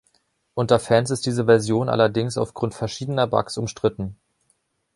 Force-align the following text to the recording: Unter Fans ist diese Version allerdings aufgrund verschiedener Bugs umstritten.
Unter 0.55 0.79
Fans 0.79 1.11
ist 1.11 1.27
diese 1.27 1.45
Version 1.45 1.87
allerdings 1.87 2.39
aufgrund 2.39 2.73
verschiedener 2.73 3.27
Bugs 3.27 3.55
umstritten. 3.59 4.15